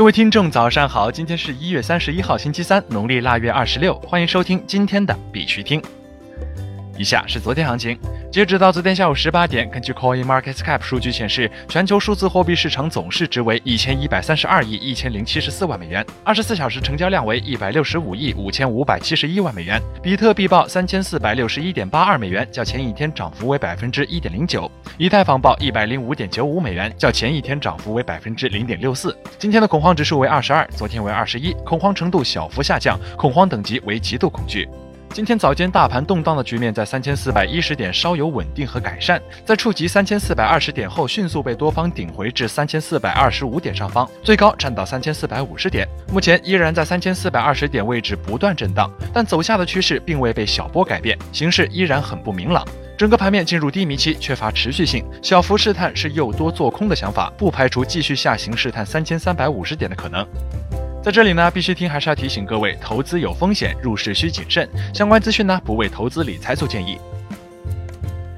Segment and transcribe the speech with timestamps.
[0.00, 1.12] 各位听众，早上好！
[1.12, 3.92] 今天是一月三十一号，星期三，农历腊月二十六。
[4.00, 5.78] 欢迎收听今天的必须听。
[6.96, 7.98] 以下是昨天行情。
[8.30, 19.82] 截止到昨天下午十八点，根据 Coin Market Cap 数据显示，全球数字货币市场总市值为一千一百三十二亿一千零七十四万美元，二十四小时成交量为一百六十五亿五千五百七十一万美元。
[20.00, 24.70] 比特币报三千四百六十一点八二美元，较前一天涨幅为百分之一点零九。
[24.96, 29.18] 以太坊报一百零五点九五美元，较前一天涨幅为百分之零点六四。
[29.40, 34.68] 今天的恐慌指数为二十二，昨天为二十一，恐慌程度小幅下降，恐慌等级为极度恐惧。
[35.12, 45.86] 今天早间大盘动荡的局面在三千四百一十点稍有稳定和改善，在触及三千四百二十点后，迅速被多方顶回至三千四百二十五点上方，最高站到三千四百五十点。
[46.12, 52.64] 目前依然在三千四百二十点位置不断震荡，但走下的趋势并未被小波改变，形势依然很不明朗。
[52.96, 60.24] 整个盘面进入低迷期，缺乏持续性，小幅试探是诱多做空的想法，不排除继续下行试探三千三百五十点的可能。
[61.02, 64.68] 在这里呢，必须听还是要提醒各位，投资有风险，入市需谨慎。
[64.92, 66.98] 相关资讯呢，不为投资理财做建议。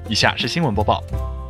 [0.07, 1.03] 以下是新闻播报。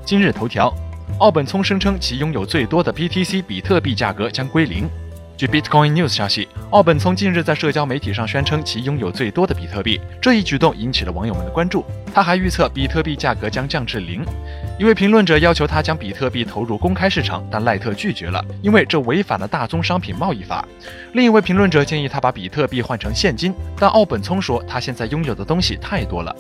[0.04, 0.74] 今日头条，
[1.20, 4.90] 奥本聪声称其拥有最多的 BTC 比特币价格将归零。
[5.38, 11.86] 据 Bitcoin News 消息，奥本聪近日在社交媒体上宣称其拥有最多的比特币，这一举动引起了网友们的关注。
[12.12, 14.26] 他还预测比特币价格将降至零。
[14.80, 20.68] 一位评论者要求他将比特币投入公开市场，但赖特拒绝了，因为这违反了大宗商品贸易法。
[21.14, 26.36] 另一位评论者建议他把比特币换成现金，但奥本聪说他现在拥有的东西太多了。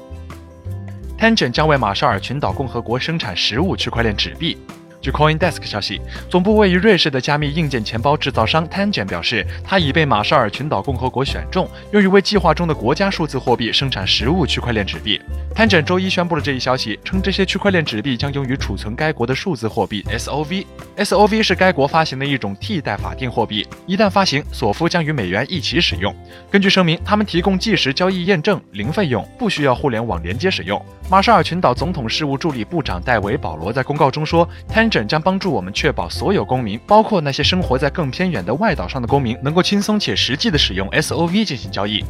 [1.18, 4.58] Tangent 将为马绍尔群岛共和国生产实物区块链纸币。
[5.04, 15.20] 据 CoinDesk 消息，总部位于瑞士的加密硬件钱包制造商 Tangent 表示，它已被马绍尔群岛共和国选中，用于为计划中的国家数字货币生产实物区块链纸币。
[15.54, 20.66] Tangent 周一宣布了这一消息，称这些区块链纸币将用于储存该国的数字货币 SOV。
[20.96, 26.16] SOV 是该国发行的一种替代法定货币，一旦发行，索夫将与美元一起使用。
[26.50, 30.82] 根据声明，他们提供即时交易验证，零费用，不需要互联网连接使用。
[31.10, 42.04] 马绍尔群岛总统事务助理部长戴维·保罗在公告中说：“Tangent 将帮助我们确保所有公民，包括那些生活在更偏远的外岛上的公民，能够轻松且实际地使用 SOV 进行交易。”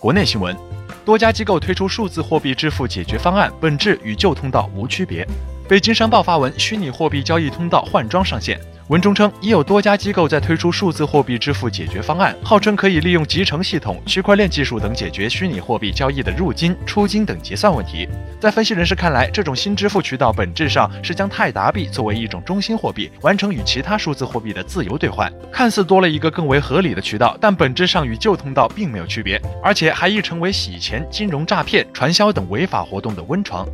[0.00, 0.56] 国内新闻：
[1.04, 5.24] 多家机构推出数字货币支付解决方案，本质与旧通道无区别。
[5.68, 8.60] 北京商报发文：虚拟货币交易通道换装上线。
[8.88, 18.08] 文中称，已有多家机构在推出数字货币支付解决方案，号称可以利用集成系统、区块链技术等解决虚拟货币交易的入金、出金等结算问题。
[18.40, 33.66] 在分析人士看来，这种新支付渠道本质上是将泰达币作为一种中心货币，完成与其他数字货币的自由兑换，看似多了一个更为合理的渠道，但本质上与旧通道并没有区别，而且还易成为洗钱、金融诈骗、传销等违法活动的温床。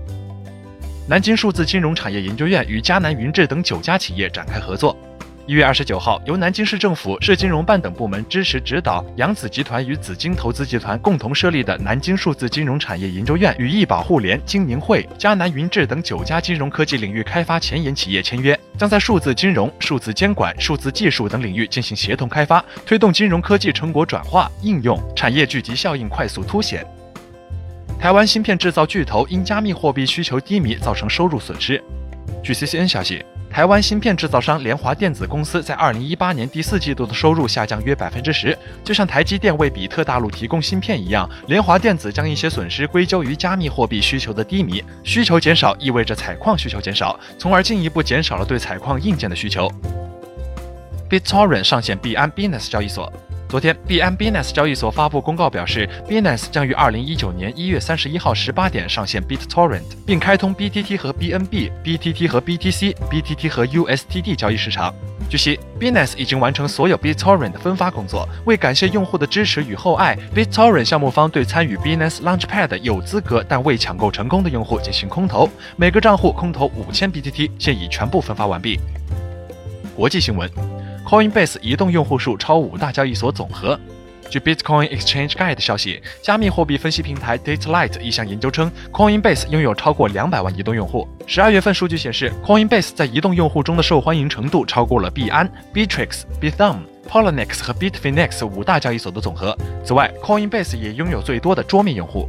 [1.11, 4.95] 南京数字金融产业研究院与迦南云智等九家企业展开合作。
[5.47, 26.87] 一月二十九号，由南京市政府、市金融办等部门支持指导，扬子集团与紫金投资集团共同设立的南京数字金融产业研究院，与易宝互联、金宁汇、迦南云智等九家金融科技领域开发前沿企业签约，将在数字金融、数字监管、数字技术等领域进行协同开发，推动金融科技成果转化应用，产业聚集效应快速凸显。
[27.99, 31.83] 台湾芯片制造巨头因加密货币需求低迷，造成收入损失。
[32.43, 33.25] 据 CCN 消息。
[33.51, 44.85] 台湾芯片制造商联华电子公司在二零一八年第四季度的收入下降约百分之十，就像台积电为比特大陆提供芯片一样，联华电子将一些损失归咎于加密货币需求的低迷。
[45.03, 49.67] 需求减少意味着采矿需求减少，从而进一步减少了对采矿硬件的需求。
[51.09, 53.11] BitTorrent 上线币安 Binance 交易所。
[53.49, 64.95] 昨天，币安 Binance 交易所发布公告表示 binas 将于二零一九年一月三十一号十八点上线 BitTorrent，并开通 BTT 和 BNB、BTT 和 BTC、BTT 和 USTD 交易市场。
[65.31, 68.29] 据悉 binas 已经完成所有 BitTorrent 分发工作。
[68.45, 78.79] 为感谢用户的支持与厚爱，BitTorrent 项目方对参与 bnas Launchpad 有资格但未抢购成功的用户进行空投，每个账户空投五千 BTT，现已全部分发完毕。
[79.97, 80.68] 国际新闻。
[81.08, 83.81] Coinbase 移动用户数超五大交易所总和。
[84.28, 91.08] 据 Bitcoin Exchange Guide 消息，加密货币分析平台 Datalight 一项研究称，Coinbase 拥有超过两百万移动用户。
[91.26, 99.56] 十二月份数据显示，Coinbase 在移动用户中的受欢迎程度超过了币安、Bittrex、b i t h u m Polonix 和 Bitfinex 五大交易所的总和。
[99.82, 102.28] 此外，Coinbase 也拥有最多的桌面用户。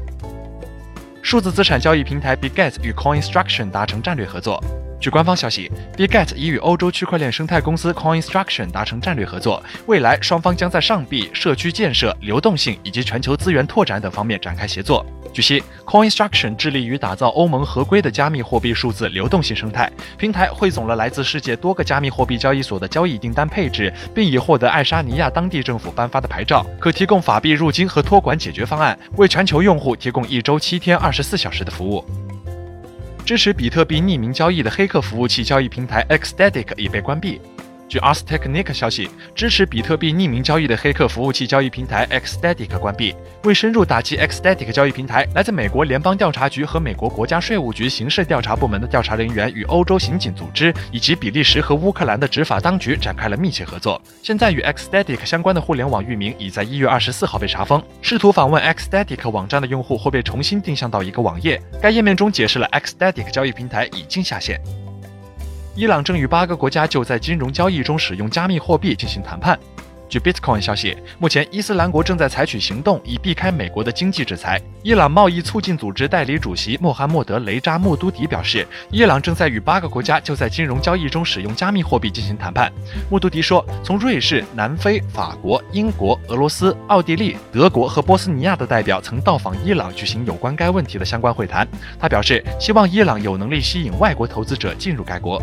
[1.22, 4.64] 数字资产交易平台 b i g e t 与 Coinstruction 达成战略合作。
[5.00, 15.06] 据官方消息，Bitget 已与欧洲区块链生态公司 Coinstruction 达成战略合作，未来双方将在上币、社区建设、流动性以及全球资源拓展等方面展开协作。
[15.32, 32.04] 据悉，Coinstruction 致力于打造欧盟合规的加密货币数字流动性生态平台，汇总了来自世界多个加密货币交易所的交易订单配置，并已获得爱沙尼亚当地政府颁发的牌照，可提供法币入金和托管解决方案，为全球用户提供一周七天二十四小时的服务。
[33.30, 37.40] 支持比特币匿名交易的黑客服务器交易平台 Exstatic 已被关闭。
[37.90, 43.16] 据 Ars Technica 消息，支持比特币匿名交易的黑客服务器交易平台 Xstatic 关闭。
[43.44, 54.00] 为深入打击 Xstatic 交易平台，来自美国联邦调查局和美国国家税务局刑事调查部门的调查人员与欧洲刑警组织以及比利时和乌克兰的执法当局展开了密切合作。
[54.22, 57.84] 现在与 Xstatic 相关的互联网域名已在一月二十四号被查封。
[58.04, 64.62] 试图访问 Xstatic 网站的用户会被重新定向到一个网页，该页面中解释了 Xstatic 交易平台已经下线。
[65.76, 69.58] 伊朗正与八个国家就在金融交易中使用加密货币进行谈判。
[70.10, 74.60] 据 Bitcoin 消息，目前伊斯兰国正在采取行动以避开美国的经济制裁。
[74.82, 82.74] 伊朗贸易促进组织代理主席穆罕默德·雷扎穆都迪表示，伊朗正在与八个国家就在金融交易中使用加密货币进行谈判。
[83.10, 91.68] 穆都迪说，从瑞士、南非、法国、英国、俄罗斯、奥地利、德国和波斯尼亚的代表曾到访伊朗举行有关该问题的相关会谈。
[92.00, 95.40] 他表示，希望伊朗有能力吸引外国投资者进入该国。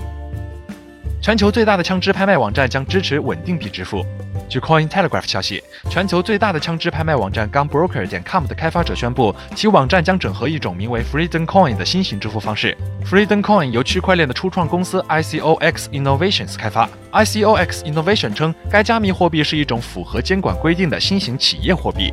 [1.22, 4.04] 全球最大的枪支拍卖网站将支持稳定币支付。
[4.48, 12.76] 据 Coin Telegraph 消息，全球最大的枪支拍卖网站 Gunbroker 点 com 的开发者宣布，其网站将整合一种名为 Freedom Coin 的新型支付方式。
[13.04, 16.88] Freedom Coin 由区块链的初创公司 ICOX Innovations 开发。
[17.12, 22.12] ICOX Innovation 称，该加密货币是一种符合监管规定的新型企业货币。